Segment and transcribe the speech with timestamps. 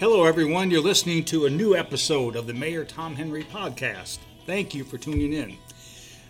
[0.00, 0.70] Hello, everyone.
[0.70, 4.16] You're listening to a new episode of the Mayor Tom Henry podcast.
[4.46, 5.58] Thank you for tuning in.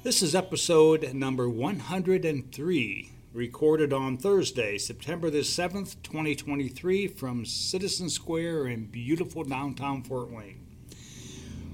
[0.03, 8.67] This is episode number 103, recorded on Thursday, September the 7th, 2023, from Citizen Square
[8.67, 10.67] in beautiful downtown Fort Wayne.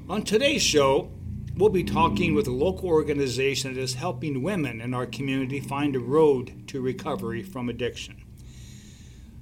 [0.07, 1.11] On today's show,
[1.57, 5.97] we'll be talking with a local organization that is helping women in our community find
[5.97, 8.23] a road to recovery from addiction.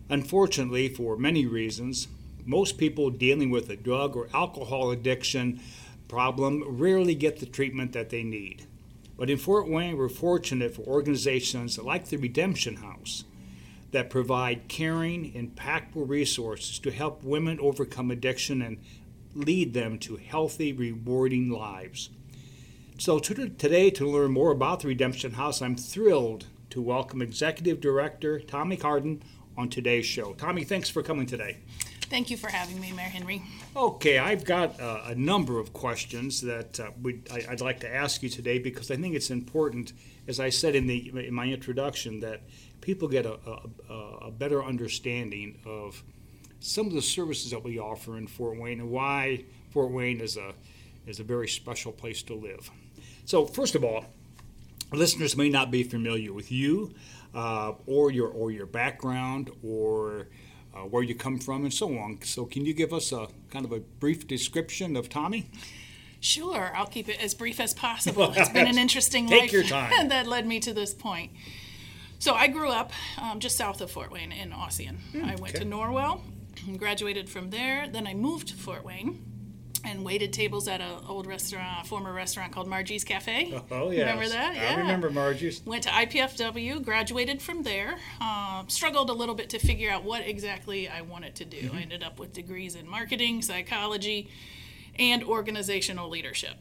[0.09, 2.07] Unfortunately, for many reasons,
[2.45, 5.61] most people dealing with a drug or alcohol addiction
[6.09, 8.67] problem rarely get the treatment that they need.
[9.17, 13.25] But in Fort Wayne, we're fortunate for organizations like the Redemption House
[13.93, 18.79] that provide caring, impactful resources to help women overcome addiction and
[19.35, 22.11] lead them to healthy, rewarding lives.
[22.99, 27.81] So, to, today, to learn more about the Redemption House, I'm thrilled to welcome Executive
[27.81, 29.23] Director Tommy Carden
[29.57, 30.33] on today's show.
[30.35, 31.59] Tommy, thanks for coming today.
[32.15, 33.43] Thank you for having me, Mayor Henry.
[33.75, 36.91] Okay, I've got uh, a number of questions that uh,
[37.33, 39.95] I, would like to ask you today because I think it's important,
[40.29, 42.43] as I said in, the, in my introduction, that
[42.81, 43.37] people get a,
[43.91, 46.05] a, a better understanding of
[46.61, 50.37] some of the services that we offer in Fort Wayne and why Fort Wayne is
[50.37, 50.53] a,
[51.09, 52.71] is a very special place to live.
[53.25, 54.05] So, first of all,
[54.93, 56.95] listeners may not be familiar with you
[57.35, 60.29] uh, or your or your background or
[60.75, 62.19] uh, where you come from, and so on.
[62.23, 65.51] So, can you give us a kind of a brief description of Tommy?
[66.21, 68.33] Sure, I'll keep it as brief as possible.
[68.37, 70.09] It's been an interesting Take life your time.
[70.09, 71.33] that led me to this point.
[72.19, 74.97] So, I grew up um, just south of Fort Wayne in Ossian.
[75.13, 75.65] Mm, I went okay.
[75.65, 76.21] to Norwell,
[76.79, 77.89] graduated from there.
[77.89, 79.34] Then I moved to Fort Wayne
[79.85, 83.61] and waited tables at an old restaurant, a former restaurant called Margie's Cafe.
[83.71, 84.01] Oh, yeah.
[84.01, 84.55] Remember that?
[84.55, 84.75] Yeah.
[84.75, 85.65] I remember Margie's.
[85.65, 87.97] Went to IPFW, graduated from there.
[88.21, 91.59] Uh, struggled a little bit to figure out what exactly I wanted to do.
[91.59, 91.77] Mm-hmm.
[91.77, 94.31] I ended up with degrees in marketing, psychology,
[94.99, 96.57] and organizational leadership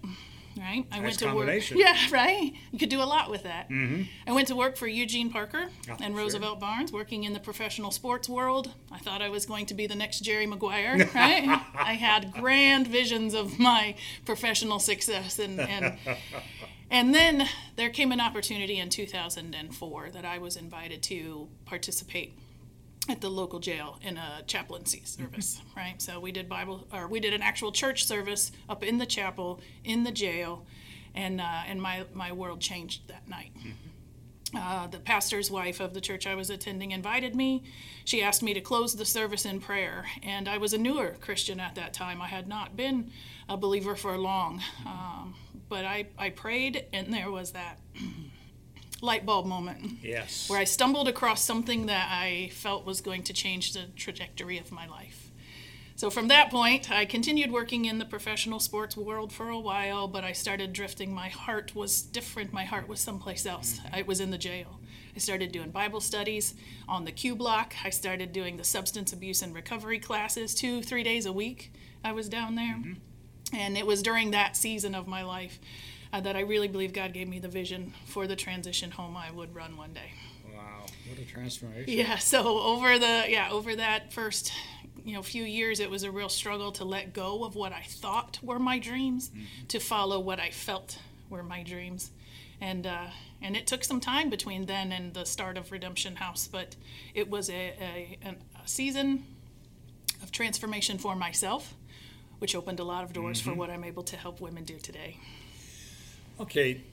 [0.58, 0.86] right?
[0.91, 1.69] I nice went to work.
[1.72, 2.53] Yeah, right.
[2.72, 3.69] You could do a lot with that.
[3.69, 4.03] Mm-hmm.
[4.28, 6.62] I went to work for Eugene Parker oh, and Roosevelt sure.
[6.62, 8.74] Barnes, working in the professional sports world.
[8.92, 11.62] I thought I was going to be the next Jerry Maguire, right?
[11.75, 15.97] I had grand visions of my professional success, and and
[16.92, 22.38] and then there came an opportunity in 2004 that I was invited to participate
[23.09, 25.80] at the local jail in a chaplaincy service, mm-hmm.
[25.80, 26.02] right?
[26.02, 29.59] So we did Bible, or we did an actual church service up in the chapel
[29.84, 30.66] in the jail,
[31.13, 33.52] and uh, and my my world changed that night.
[33.58, 33.90] Mm-hmm.
[34.56, 37.63] Uh, the pastor's wife of the church I was attending invited me.
[38.06, 41.59] She asked me to close the service in prayer, and I was a newer Christian
[41.59, 42.22] at that time.
[42.22, 43.12] I had not been
[43.50, 45.36] a believer for long, um,
[45.69, 47.80] but I I prayed, and there was that.
[49.03, 49.97] Light bulb moment.
[50.02, 50.50] Yes.
[50.50, 54.72] Where I stumbled across something that I felt was going to change the trajectory of
[54.72, 55.30] my life.
[55.96, 60.08] So from that point, I continued working in the professional sports world for a while,
[60.08, 61.13] but I started drifting.
[61.13, 62.53] My heart was different.
[62.53, 63.78] My heart was someplace else.
[63.80, 63.96] Mm-hmm.
[63.96, 64.80] I was in the jail.
[65.16, 66.56] I started doing Bible studies
[66.88, 67.75] on the Q block.
[67.84, 71.72] I started doing the substance abuse and recovery classes two, three days a week.
[72.03, 72.75] I was down there.
[72.75, 73.56] Mm-hmm.
[73.56, 75.59] And it was during that season of my life
[76.13, 79.31] uh, that I really believe God gave me the vision for the transition home I
[79.31, 80.13] would run one day.
[80.56, 81.91] Wow, what a transformation!
[81.91, 84.53] Yeah, so over the yeah over that first
[85.03, 87.84] you know few years, it was a real struggle to let go of what I
[87.88, 89.66] thought were my dreams, mm-hmm.
[89.68, 92.12] to follow what I felt were my dreams,
[92.62, 93.07] and uh,
[93.41, 96.75] and it took some time between then and the start of Redemption House, but
[97.16, 99.25] it was a, a, a season
[100.22, 101.74] of transformation for myself,
[102.38, 103.50] which opened a lot of doors mm-hmm.
[103.50, 105.18] for what I'm able to help women do today.
[106.39, 106.83] Okay.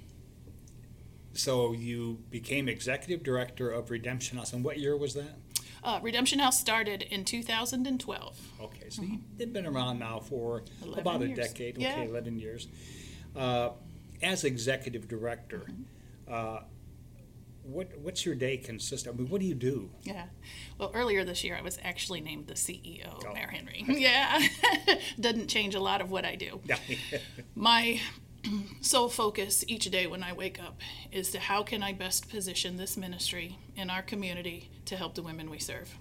[1.32, 5.36] So you became executive director of Redemption House, and what year was that?
[5.82, 8.38] Uh, Redemption House started in 2012.
[8.60, 9.16] Okay, so mm-hmm.
[9.38, 10.64] you've been around now for
[10.96, 11.38] about years.
[11.38, 11.76] a decade.
[11.76, 12.02] Okay, yeah.
[12.02, 12.68] 11 years.
[13.34, 13.70] Uh,
[14.22, 16.32] as executive director, mm-hmm.
[16.32, 16.60] uh,
[17.62, 19.14] what what's your day consist of?
[19.14, 19.90] I mean, what do you do?
[20.02, 20.24] Yeah.
[20.78, 23.32] Well, earlier this year, I was actually named the CEO, oh.
[23.32, 23.84] Mayor Henry.
[23.88, 24.40] yeah.
[25.20, 26.60] Doesn't change a lot of what I do.
[27.54, 28.00] My
[28.80, 30.80] sole focus each day when I wake up
[31.12, 35.22] is to how can I best position this ministry in our community to help the
[35.22, 35.94] women we serve.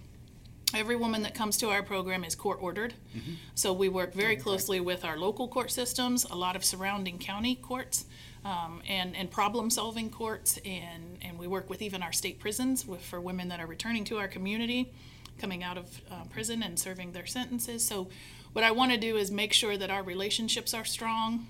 [0.74, 3.34] Every woman that comes to our program is court ordered, mm-hmm.
[3.56, 7.56] so we work very closely with our local court systems, a lot of surrounding county
[7.56, 8.06] courts,
[8.46, 12.86] um, and, and problem solving courts, and, and we work with even our state prisons
[12.86, 14.94] with, for women that are returning to our community,
[15.40, 17.86] coming out of uh, prison and serving their sentences.
[17.86, 18.08] So,
[18.54, 21.48] what I want to do is make sure that our relationships are strong,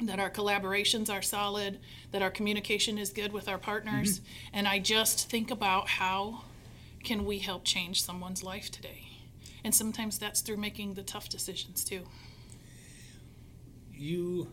[0.00, 1.78] that our collaborations are solid,
[2.12, 4.56] that our communication is good with our partners, mm-hmm.
[4.56, 6.42] and I just think about how
[7.04, 9.08] can we help change someone's life today.
[9.64, 12.02] And sometimes that's through making the tough decisions too.
[13.92, 14.52] You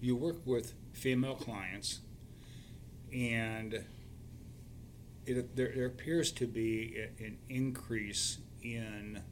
[0.00, 2.00] you work with female clients,
[3.12, 3.84] and
[5.24, 9.22] it, there, there appears to be an increase in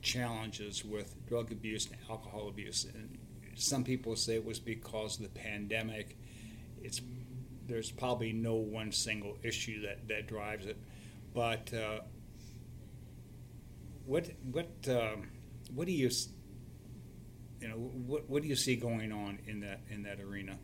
[0.00, 2.86] challenges with drug abuse and alcohol abuse.
[2.92, 3.18] And
[3.56, 6.16] some people say it was because of the pandemic.
[6.82, 7.00] It's
[7.66, 10.76] there's probably no one single issue that, that drives it,
[11.34, 12.00] but uh,
[14.04, 15.28] what what um,
[15.74, 16.10] what do you
[17.60, 20.58] you know what what do you see going on in that in that arena?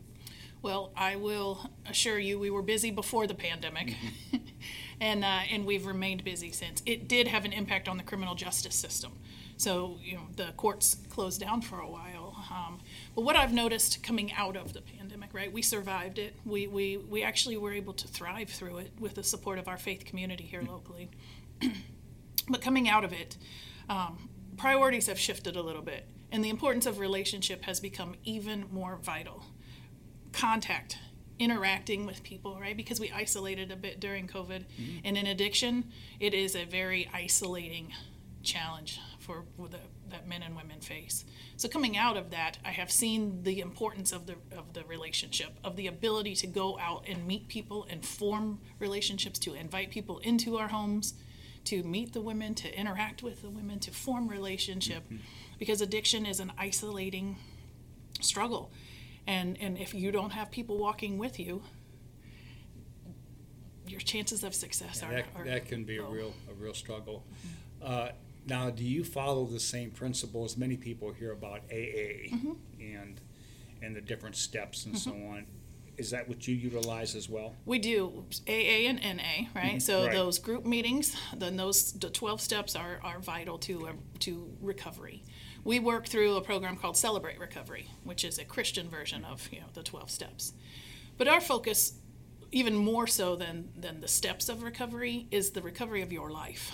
[0.63, 3.97] Well, I will assure you, we were busy before the pandemic,
[5.01, 6.81] and uh, and we've remained busy since.
[6.85, 9.11] It did have an impact on the criminal justice system,
[9.57, 12.45] so you know the courts closed down for a while.
[12.49, 12.79] Um,
[13.13, 15.51] but what I've noticed coming out of the pandemic, right?
[15.51, 16.33] We survived it.
[16.45, 19.77] We we we actually were able to thrive through it with the support of our
[19.77, 21.11] faith community here locally.
[22.49, 23.35] but coming out of it,
[23.89, 28.63] um, priorities have shifted a little bit, and the importance of relationship has become even
[28.71, 29.43] more vital
[30.33, 30.97] contact
[31.39, 32.77] interacting with people right?
[32.77, 34.65] Because we isolated a bit during covid.
[34.65, 34.97] Mm-hmm.
[35.05, 37.93] And in addiction it is a very isolating
[38.43, 41.23] challenge for the, that men and women face.
[41.55, 45.57] So coming out of that i have seen the importance of the of the relationship
[45.63, 50.19] of the ability to go out and meet people and form relationships to invite people
[50.19, 51.13] into our homes
[51.65, 55.03] to meet the women to interact with the women to form relationship.
[55.05, 55.17] Mm-hmm.
[55.59, 57.37] Because addiction is an isolating
[58.19, 58.71] struggle
[59.27, 61.61] and and if you don't have people walking with you
[63.87, 66.73] your chances of success Yeah, are, that, are that can be a real a real
[66.73, 67.25] struggle.
[67.81, 68.09] Uh,
[68.45, 70.57] now, do you follow the same principles?
[70.57, 72.51] Many people hear about AA Mm-hmm.
[72.79, 73.21] and
[73.81, 75.45] and the different steps and so on.
[75.97, 77.55] Is that what you utilize as well?
[77.65, 79.81] we do AA and NA, right?
[79.81, 80.07] So Mm-hmm.
[80.07, 80.15] Right.
[80.15, 85.23] those group meetings, then those the 12 steps are, are vital to uh, to recovery.
[85.63, 89.59] We work through a program called Celebrate Recovery, which is a Christian version of you
[89.59, 90.53] know the 12 steps.
[91.17, 91.93] But our focus,
[92.51, 96.71] even more so than than the steps of recovery, is the recovery of your life.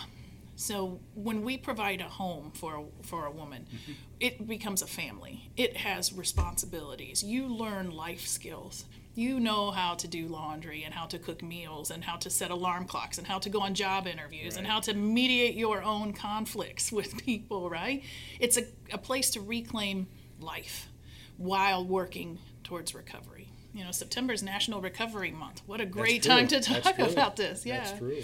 [0.56, 3.94] So when we provide a home for a, for a woman, mm-hmm.
[4.20, 5.50] it becomes a family.
[5.56, 7.24] It has responsibilities.
[7.24, 8.84] You learn life skills.
[9.20, 12.52] You know how to do laundry and how to cook meals and how to set
[12.52, 16.14] alarm clocks and how to go on job interviews and how to mediate your own
[16.14, 18.02] conflicts with people, right?
[18.40, 18.64] It's a,
[18.94, 20.08] a place to reclaim
[20.40, 20.88] life
[21.36, 23.50] while working towards recovery.
[23.74, 25.64] You know, September is National Recovery Month.
[25.66, 27.66] What a great time to talk about this.
[27.66, 27.84] Yeah.
[27.84, 28.24] That's true.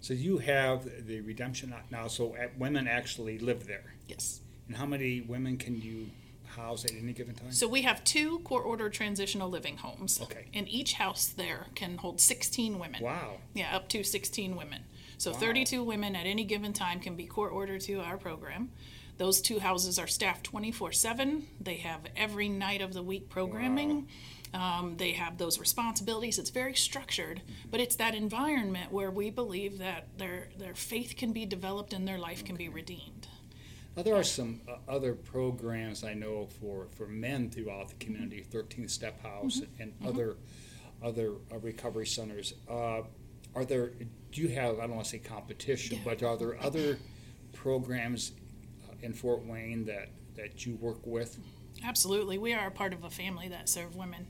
[0.00, 2.08] So you have the redemption Act now.
[2.08, 3.92] So uh, women actually live there.
[4.08, 4.40] Yes.
[4.66, 6.08] And how many women can you
[6.54, 7.52] house at any given time?
[7.52, 10.20] So we have two court ordered transitional living homes.
[10.20, 10.46] Okay.
[10.54, 13.02] And each house there can hold 16 women.
[13.02, 13.34] wow.
[13.54, 14.82] Yeah, up to 16 women.
[15.18, 15.38] So Wow.
[15.38, 18.70] 32 women at any given time can be court ordered to our program.
[19.16, 21.46] Those two houses are staffed 24 7.
[21.60, 24.08] They have every night of the week programming.
[24.52, 26.38] Um, they have those responsibilities.
[26.38, 31.32] It's very structured, but it's that environment where we believe that their, their faith can
[31.32, 33.26] be developed and their life can be redeemed.
[33.96, 38.44] Now, there are some uh, other programs I know for, for men throughout the community,
[38.50, 40.36] 13th Step House and other
[41.02, 42.54] other uh, recovery centers.
[42.68, 43.02] Uh,
[43.54, 43.90] are there?
[44.32, 44.78] Do you have?
[44.78, 46.02] I don't want to say competition, Yeah.
[46.04, 46.98] but are there other
[47.52, 48.32] programs
[48.88, 51.38] uh, in Fort Wayne that that you work with?
[51.84, 52.38] Absolutely.
[52.38, 54.26] We are a part of a family that serve women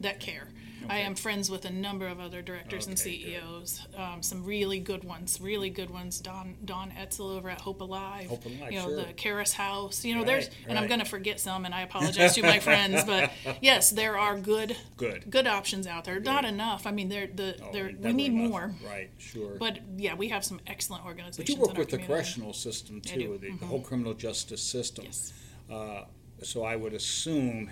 [0.00, 0.48] that care.
[0.88, 3.24] I am friends with a number of other directors and Okay, good.
[3.40, 6.20] CEOs, um, some really good ones, really good ones.
[6.20, 8.28] Don Don Etzel over at Hope Alive.
[8.28, 8.96] Hope Alive, You know, sure.
[8.98, 10.04] the Karis House.
[10.04, 10.88] You know, Right, there's, and I'm right.
[10.88, 13.32] going to forget some, and I apologize to my friends, but
[13.62, 15.28] yes, there are good Good.
[15.28, 16.20] good options out there.
[16.20, 16.86] Not enough.
[16.86, 18.50] I mean, they're, the, Oh, they're, we never need enough.
[18.50, 18.74] more.
[18.86, 19.10] Right.
[19.18, 19.56] Sure.
[19.58, 21.36] But yeah, we have some excellent organizations.
[21.38, 22.12] But you work in our with the community.
[22.14, 25.06] correctional system I too, the, the whole criminal justice system.
[25.06, 25.32] Yes.
[25.68, 26.02] Uh,
[26.42, 27.70] so I would assume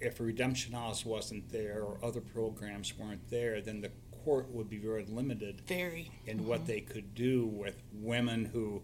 [0.00, 3.90] if redemption house wasn't there or other programs weren't there, then the
[4.24, 6.10] court would be very limited Very.
[6.26, 6.48] in mm-hmm.
[6.48, 8.82] what they could do with women who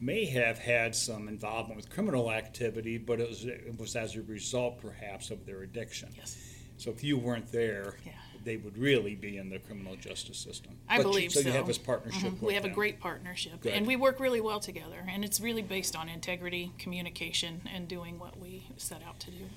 [0.00, 4.22] may have had some involvement with criminal activity, but it was, it was as a
[4.22, 6.10] result perhaps of their addiction.
[6.16, 6.36] Yes.
[6.76, 8.12] So if you weren't there, Yeah.
[8.46, 10.72] They would really be in the criminal justice system.
[10.88, 11.40] I But you- believe so.
[11.42, 11.48] so.
[11.48, 12.32] you have this partnership Mhm.
[12.34, 13.72] with We have a great partnership, Good.
[13.74, 15.04] and we work really well together.
[15.08, 19.48] And it's really based on integrity, communication, and doing what we set out to do.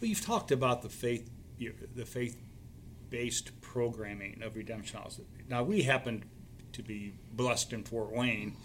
[0.00, 5.20] Well, you've talked about the faith, the faith-based programming of Redemption House.
[5.48, 6.24] Now, we happen
[6.74, 8.56] to be blessed in Fort Wayne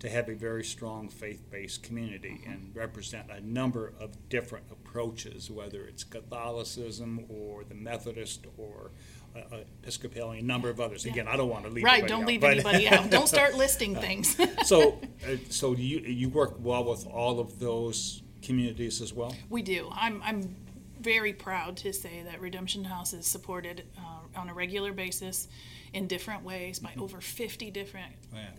[0.00, 5.84] to have a very strong faith-based community and represent a number of different approaches, whether
[5.84, 8.90] it's Catholicism or the Methodist or
[9.36, 11.04] uh, uh, Episcopalian, a number of others.
[11.04, 13.10] Again, I don't want to leave Right, don't out, leave anybody out.
[13.10, 14.36] Don't start listing things.
[14.66, 19.34] so, uh, so you you work well with all of those communities as well?
[19.50, 19.88] We do.
[19.92, 20.56] I'm, I'm
[21.00, 25.48] very proud to say that Redemption House is supported uh, on a regular basis
[25.92, 28.12] in different ways by over 50 different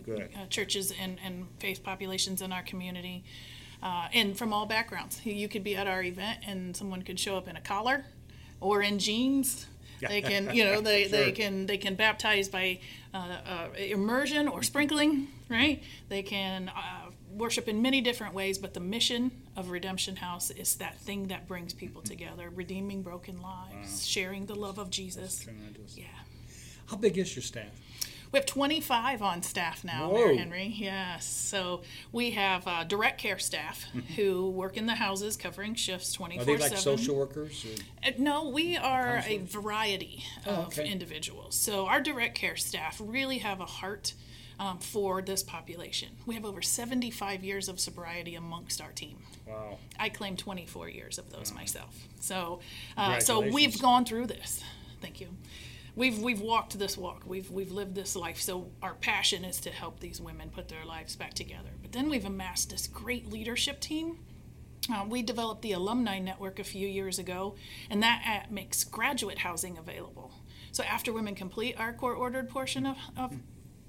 [0.04, 0.30] Good.
[0.36, 3.24] uh, churches and, and faith populations in our community,
[3.82, 5.24] uh, and from all backgrounds.
[5.24, 8.04] You could be at our event and someone could show up in a collar
[8.60, 9.66] or in jeans.
[10.00, 12.80] They can, you know, they, they can they can baptize by
[13.14, 15.82] uh, uh, immersion or sprinkling, right?
[16.08, 20.76] They can uh, worship in many different ways, but the mission of Redemption House is
[20.76, 25.40] that thing that brings people together, redeeming broken lives, sharing the love of Jesus.
[25.44, 25.96] Tremendous.
[25.96, 26.06] Yeah.
[26.86, 27.66] How big is your staff?
[28.32, 30.28] We have 25 on staff now, Whoa.
[30.28, 30.74] Mayor Henry.
[30.74, 31.26] Yes.
[31.26, 33.84] So we have uh, direct care staff
[34.16, 36.54] who work in the houses covering shifts 24 7.
[36.54, 36.98] Are they like 7.
[36.98, 37.64] social workers?
[37.66, 38.08] Or?
[38.08, 39.50] Uh, No, we are a Counselors?
[39.52, 40.90] variety Oh, of okay.
[40.90, 41.54] individuals.
[41.56, 44.14] So our direct care staff really have a heart
[44.58, 46.08] um, for this population.
[46.24, 49.18] We have over 75 years of sobriety amongst our team.
[49.46, 49.76] Wow.
[50.00, 52.08] I claim 24 years of those myself.
[52.20, 52.60] So,
[52.96, 54.62] uh, so we've gone through this.
[55.02, 55.28] Thank you.
[55.94, 57.24] We've we've walked this walk.
[57.26, 58.40] We've we've lived this life.
[58.40, 61.70] So our passion is to help these women put their lives back together.
[61.82, 64.18] But then we've amassed this great leadership team.
[64.92, 67.54] Uh, we developed the alumni network a few years ago,
[67.88, 70.32] and that uh, makes graduate housing available.
[70.72, 73.32] So after women complete our court-ordered portion of, of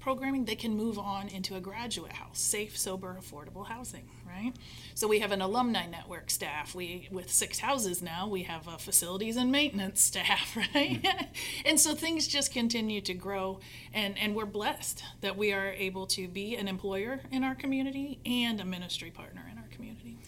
[0.04, 4.52] programming, they can move on into a graduate house, safe, sober, affordable housing, right?
[4.94, 6.74] So we have an alumni network staff.
[6.74, 11.02] We with six houses now, we have a facilities and maintenance staff, right?
[11.64, 13.60] and so things just continue to grow,
[13.94, 18.20] and and we're blessed that we are able to be an employer in our community
[18.26, 20.18] and a ministry partner in our community.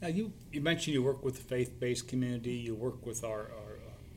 [0.00, 3.42] Now, you, you mentioned you work with the faith-based community, you work with our, our
[3.44, 3.71] uh,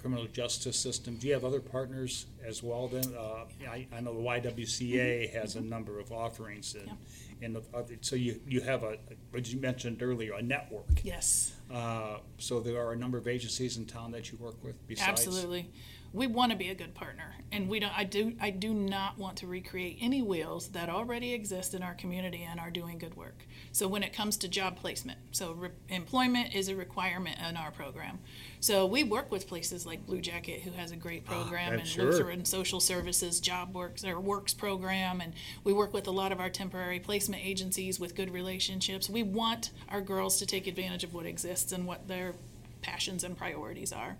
[0.05, 1.15] criminal justice system.
[1.15, 3.05] Do you have other partners as well then?
[3.17, 6.91] Uh, I, I know the YWCA has a number of offerings and,
[7.41, 7.63] and the
[8.01, 8.97] so you, you have a,
[9.31, 11.03] what you mentioned earlier, a network.
[11.03, 11.53] Yes.
[11.73, 15.09] Uh, so there are a number of agencies in town that you work with besides?
[15.09, 15.71] Absolutely.
[16.15, 17.91] We want to be a good partner, and we don't.
[17.95, 18.37] I do.
[18.39, 22.57] I do not want to recreate any wheels that already exist in our community and
[22.57, 23.43] are doing good work.
[23.73, 27.69] So when it comes to job placement, so re- employment is a requirement in our
[27.69, 28.19] program.
[28.61, 31.79] So we work with places like Blue Jacket, who has a great ah, program, I'm
[31.79, 32.05] and sure.
[32.05, 35.33] Lutheran Social Services Job Works or Works program, and
[35.65, 39.09] we work with a lot of our temporary placement agencies with good relationships.
[39.09, 42.35] We want our girls to take advantage of what exists and what their
[42.81, 44.15] passions and priorities are.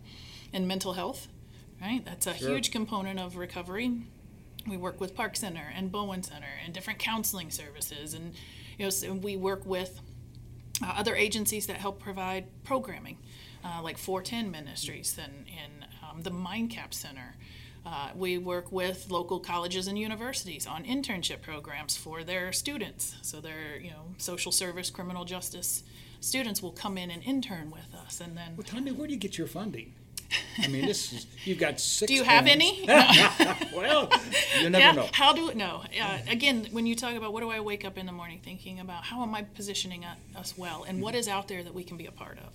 [0.51, 1.27] And mental health,
[1.81, 2.03] right?
[2.05, 2.49] That's a Sure.
[2.49, 3.91] huge component of recovery.
[4.67, 8.33] We work with Park Center and Bowen Center and different counseling services, and
[8.77, 9.99] you know, so we work with
[10.83, 13.17] uh, other agencies that help provide programming,
[13.63, 17.35] uh, like 410 Ministries and, and um, the MindCap Center.
[17.85, 23.15] Uh, we work with local colleges and universities on internship programs for their students.
[23.21, 25.83] So their, you know, social service, criminal justice
[26.19, 28.55] students will come in and intern with us, and then.
[28.57, 29.93] Well, tell me, where do you get your funding?
[30.61, 32.07] I mean, this is, you've got six.
[32.07, 32.61] Do you have homes.
[32.61, 32.87] any?
[33.75, 34.09] Well,
[34.61, 34.91] you never yeah.
[34.93, 35.09] know.
[35.11, 35.83] How do no?
[36.01, 38.79] Uh, again, when you talk about what do I wake up in the morning thinking
[38.79, 40.05] about, how am I positioning
[40.35, 42.53] us well, and what is out there that we can be a part of?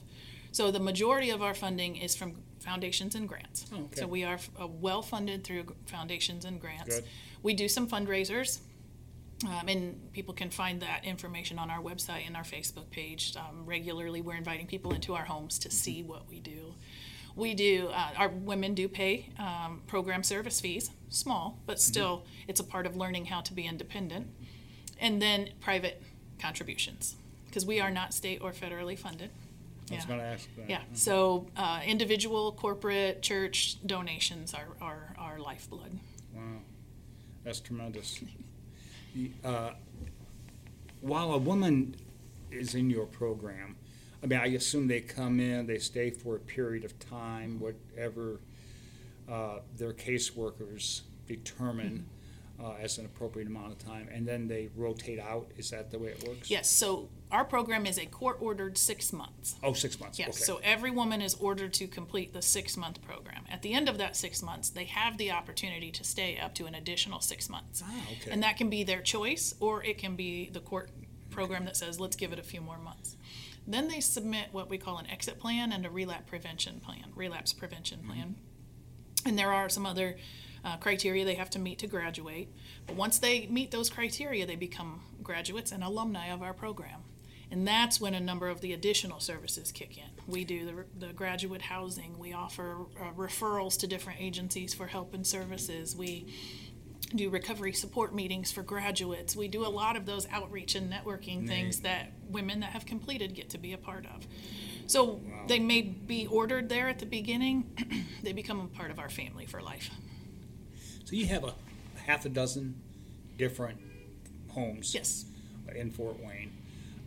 [0.52, 3.66] So the majority of our funding is from foundations and grants.
[3.72, 4.00] Oh, okay.
[4.00, 6.96] So we are uh, well funded through foundations and grants.
[6.96, 7.04] Good.
[7.42, 8.60] We do some fundraisers.
[9.46, 13.34] Um, and people can find that information on our website and our Facebook page.
[13.36, 16.74] Um, regularly, we're inviting people into our homes to see what we do.
[17.36, 22.60] We do, uh, our women do pay um, program service fees, small, but still, it's
[22.60, 24.26] a part of learning how to be independent.
[25.00, 26.02] And then private
[26.38, 29.30] contributions, because we are not state or federally funded.
[29.90, 30.08] I was Yeah.
[30.08, 30.68] going to ask that.
[30.70, 35.98] Yeah, so uh, individual, corporate, church donations are, are our lifeblood.
[36.34, 36.42] Wow,
[37.44, 38.20] that's tremendous.
[39.44, 39.70] Uh,
[41.00, 41.96] While a woman
[42.50, 43.76] is in your program,
[44.22, 48.40] I mean, I assume they come in, they stay for a period of time, whatever
[49.30, 52.06] uh, their caseworkers determine
[52.62, 55.50] uh, as an appropriate amount of time, and then they rotate out.
[55.56, 56.50] Is that the way it works?
[56.50, 59.54] Yes, so our program is a court-ordered six months.
[59.62, 60.18] Oh, six months.
[60.18, 60.44] Yes, okay.
[60.44, 63.44] so every woman is ordered to complete the six-month program.
[63.50, 66.66] At the end of that six months, they have the opportunity to stay up to
[66.66, 67.82] an additional six months.
[67.86, 68.30] Ah, okay.
[68.30, 70.90] And that can be their choice, or it can be the court
[71.30, 73.16] program that says, let's give it a few more months.
[73.66, 77.52] Then they submit what we call an exit plan and a relapse prevention plan, relapse
[77.52, 78.10] prevention Mm-hmm.
[78.10, 78.34] plan.
[79.26, 80.16] And there are some other
[80.64, 82.48] uh, criteria they have to meet to graduate.
[82.86, 87.02] But once they meet those criteria, they become graduates and alumni of our program.
[87.50, 90.04] And that's when a number of the additional services kick in.
[90.26, 90.64] We do
[90.98, 95.96] the, the graduate housing, we offer uh, referrals to different agencies for help and services.
[95.96, 96.32] We
[97.14, 99.34] do recovery support meetings for graduates.
[99.34, 103.34] We do a lot of those outreach and networking things that women that have completed
[103.34, 104.26] get to be a part of.
[104.86, 107.76] So they may be ordered there at the beginning,
[108.22, 109.90] they become a part of our family for life.
[111.04, 111.54] So you have a
[112.06, 112.80] half a dozen
[113.36, 113.78] different
[114.48, 115.24] homes Yes,
[115.74, 116.52] in Fort Wayne.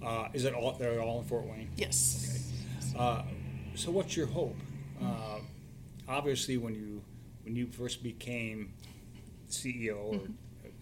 [0.01, 1.69] Uh, is it all, they're all in Fort Wayne?
[1.77, 2.51] yes.
[3.75, 4.55] So what's your hope?
[5.01, 5.39] Uh,
[6.07, 7.01] obviously, when you
[7.43, 8.74] when you first became
[9.53, 10.19] CEO or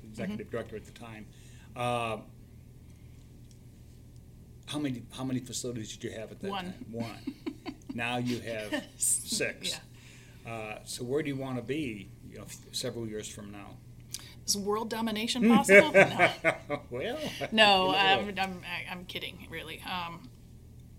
[0.09, 1.25] executive director at the time,
[1.75, 2.17] uh,
[4.67, 6.65] how many how many facilities did you have at that One.
[6.65, 6.85] time?
[6.91, 7.35] One.
[7.93, 9.79] now you have six.
[10.45, 10.51] Yeah.
[10.51, 12.09] Uh, so where do you want to be?
[12.29, 13.77] You know, several years from now.
[14.47, 15.91] Is world domination possible?
[15.91, 16.29] no.
[16.89, 17.17] well,
[17.51, 18.33] No, I'm.
[18.39, 19.81] I'm, I'm kidding, really.
[19.83, 20.29] Um,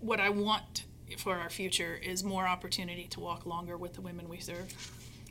[0.00, 0.85] what I want
[1.19, 4.73] for our future is more opportunity to walk longer with the women we serve.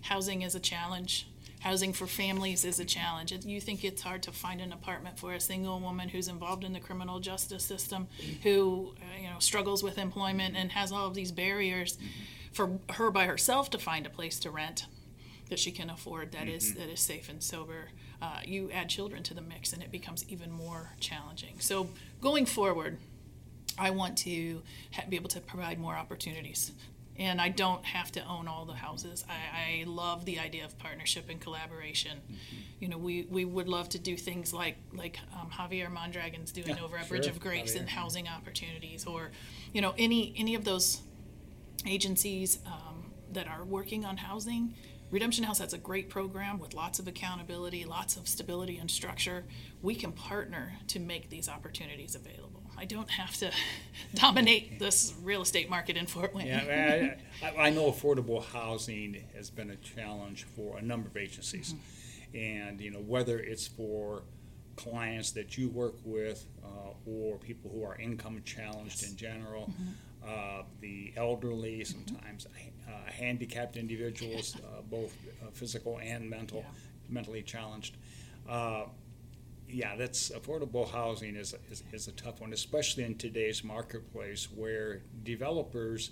[0.02, 1.28] Housing is a challenge.
[1.62, 3.32] Housing for families is a challenge.
[3.32, 6.64] If You think it's hard to find an apartment for a single woman who's involved
[6.64, 8.08] in the criminal justice system,
[8.44, 11.98] who uh, you know struggles with employment and has all of these barriers
[12.52, 14.88] for her by herself to find a place to rent
[15.50, 17.90] that she can afford that is that is safe and sober.
[18.22, 21.56] Uh, you add children to the mix, and it becomes even more challenging.
[21.60, 21.90] So
[22.22, 22.98] going forward,
[23.78, 24.62] I want to
[24.94, 26.72] ha- be able to provide more opportunities.
[27.20, 29.26] And I don't have to own all the houses.
[29.30, 32.20] I, I love the idea of partnership and collaboration.
[32.80, 36.70] You know, we, we would love to do things like like um, Javier Mondragon's doing
[36.70, 39.32] Yeah, over at Bridge of Grace and housing opportunities, or
[39.74, 41.02] you know any any of those
[41.86, 44.74] agencies um, that are working on housing.
[45.12, 49.44] Redemption House has a great program with lots of accountability, lots of stability and structure.
[49.82, 52.51] We can partner to make these opportunities available.
[52.82, 53.52] I don't have to
[54.16, 56.48] dominate this real estate market in Fort Wayne.
[56.48, 61.76] Yeah, I, I, know affordable housing has been a challenge for a number of agencies.
[62.34, 64.24] And, you know, whether it's for
[64.78, 69.72] clients that you work with uh, or people who are income challenged in general,
[70.28, 72.48] uh, the elderly, sometimes
[72.88, 76.80] uh, handicapped individuals, uh, both uh, physical and mental, Yeah.
[77.10, 77.98] mentally challenged.
[79.72, 84.48] Uh, yeah, that's affordable housing is, is, is a tough one, especially in today's marketplace
[84.56, 86.12] where developers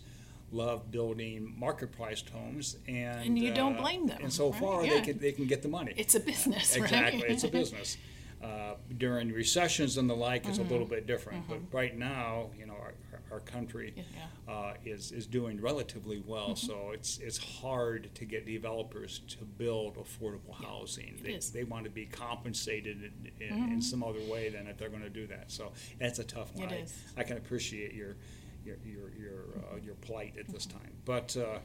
[0.52, 4.60] love building market priced homes and And you don't uh, blame them, And so right?
[4.60, 4.96] far Yeah.
[4.96, 5.94] they can they can get the money.
[5.96, 6.84] It's a business, right?
[6.84, 7.98] exactly, it's a business.
[8.42, 11.46] Uh, during recessions and the like, it's a little bit different.
[11.50, 12.94] But right now, you know, our,
[13.32, 14.04] our- country Yeah,
[14.48, 14.54] yeah.
[14.54, 16.50] uh, is is doing relatively well.
[16.50, 16.68] Mm-hmm.
[16.68, 21.20] So it's it's hard to get developers to build affordable housing.
[21.24, 21.34] They.
[21.34, 21.58] Mm-hmm.
[21.58, 25.04] they want to be compensated in, in, in some other way than if they're going
[25.04, 25.52] to do that.
[25.52, 26.70] So that's a tough one.
[26.70, 27.04] It I, is.
[27.18, 28.18] I can appreciate your
[28.64, 31.36] your your your, uh, your plight at this time, but.
[31.36, 31.60] Uh,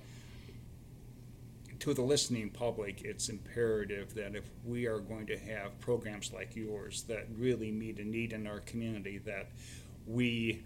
[1.81, 6.57] to the listening public, it's imperative that if we are going to have programs like
[6.57, 9.51] yours that really meet a need in our community, that
[10.07, 10.63] we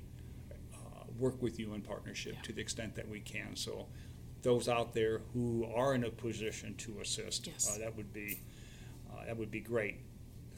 [1.19, 2.43] work with you in partnership Yeah.
[2.43, 3.57] to the extent that we can.
[3.57, 3.89] So,
[4.43, 7.69] those out there who are in a position to assist, Yes.
[7.75, 8.41] uh, that would be
[9.11, 9.99] uh, that would be great.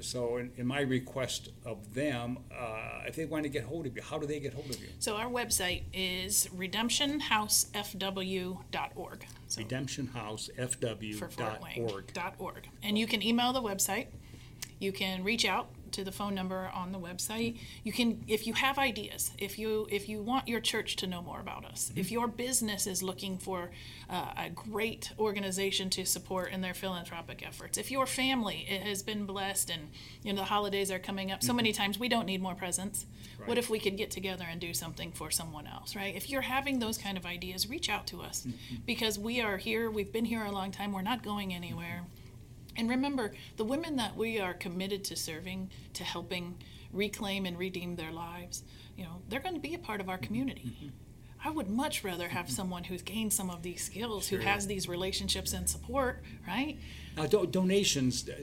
[0.00, 3.94] So, in, in my request of them, uh, if they want to get hold of
[3.96, 4.88] you, how do they get hold of you?
[4.98, 9.26] So our website is redemptionhousefw.org.
[9.48, 11.86] So for Fort Wayne.
[11.86, 12.12] RedemptionHouseFW.org.
[12.14, 12.68] Dot org.
[12.82, 14.06] And you can email the website.
[14.78, 17.58] You can reach out to the phone number on the website.
[17.84, 21.22] You can, if you have ideas, if you if you want your church to know
[21.22, 22.14] more about us, if mm-hmm.
[22.14, 23.70] your business is looking for
[24.08, 29.02] uh, a great organization to support in their philanthropic efforts, if your family it has
[29.02, 29.88] been blessed and
[30.22, 31.82] you know the holidays are coming up, so many mm-hmm.
[31.82, 33.06] times we don't need more presents.
[33.38, 33.48] Right.
[33.48, 36.14] What if we could get together and do something for someone else, right?
[36.14, 38.76] If you're having those kind of ideas, reach out to us mm-hmm.
[38.86, 39.90] because we are here.
[39.90, 40.92] We've been here a long time.
[40.92, 42.04] We're not going anywhere.
[42.76, 46.56] And remember, the women that we are committed to serving, to helping
[46.92, 48.62] reclaim and redeem their lives,
[48.96, 50.92] you know, they're going to be a part of our community.
[51.44, 54.88] I would much rather have someone who's gained some of these skills, who has these
[54.88, 56.78] relationships and support, right?
[57.16, 58.34] Now, do- donations, uh,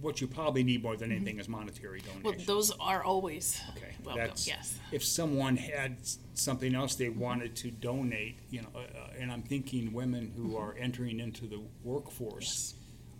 [0.00, 2.22] what you probably need more than anything is monetary Mm-hmm.
[2.22, 2.46] Well, donations.
[2.46, 4.20] those are always Okay, welcome.
[4.22, 4.78] that's- Yes.
[4.92, 9.32] If someone had s- something else they wanted to donate, you know, uh, uh, and
[9.32, 12.74] I'm thinking women who are entering into the workforce,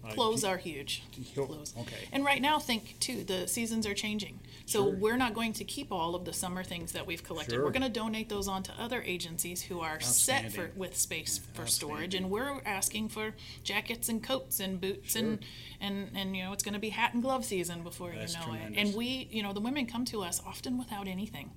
[0.05, 1.03] Uh, Clothes do- are huge.
[1.35, 1.75] Clothes.
[1.77, 2.07] okay.
[2.13, 4.39] And right now, think too, the seasons are changing.
[4.67, 4.97] So Sure.
[4.97, 7.55] we're not going to keep all of the summer things that we've collected.
[7.55, 7.65] Sure.
[7.65, 11.41] We're going to donate those on to other agencies who are set for with space
[11.55, 15.23] for storage, and we're asking for jackets and coats and boots Sure.
[15.23, 15.39] and
[15.81, 18.41] and and you know it's going to be hat and glove season before That's you
[18.41, 18.73] know it.
[18.77, 21.53] And we, you know, the women come to us often without anything.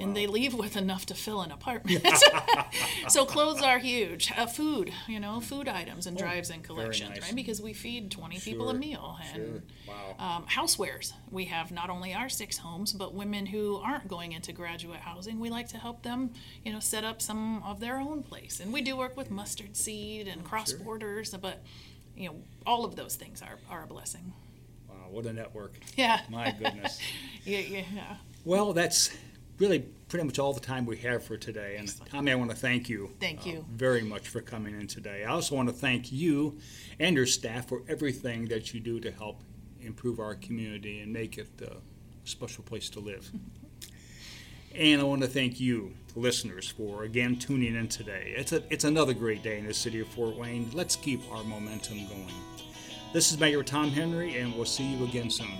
[0.00, 2.06] And they leave with enough to fill an apartment.
[3.08, 4.32] so clothes are huge.
[4.36, 7.22] Uh, food, you know, food items and drives and collections, nice.
[7.22, 7.34] right?
[7.34, 9.18] Because we feed 20 people a meal.
[9.34, 9.62] And Sure.
[9.88, 10.36] Wow.
[10.36, 11.12] um, housewares.
[11.30, 15.38] We have not only our six homes, but women who aren't going into graduate housing.
[15.38, 16.30] We like to help them,
[16.64, 18.60] you know, set up some of their own place.
[18.60, 21.62] And we do work with mustard seed and cross borders, but
[22.16, 22.36] you know,
[22.66, 24.32] all of those things are, are a blessing.
[24.88, 25.78] Wow, what a network.
[25.96, 26.20] Yeah.
[26.28, 26.98] My goodness.
[27.44, 28.16] Yeah, yeah.
[28.44, 29.10] Well, that's
[29.60, 31.76] really pretty much all the time we have for today.
[31.78, 33.12] And Tommy, I want to thank you.
[33.20, 33.66] Thank uh, you.
[33.70, 35.24] very much for coming in today.
[35.24, 36.58] I also want to thank you
[36.98, 39.42] and your staff for everything that you do to help
[39.80, 41.76] improve our community and make it a
[42.28, 43.30] special place to live.
[44.72, 48.34] And I want to thank you, listeners, for again tuning in today.
[48.36, 50.70] It's a it's another great day in the city of Fort Wayne.
[50.72, 52.30] Let's keep our momentum going.
[53.12, 55.58] This is Mayor Tom Henry, and we'll see you again soon.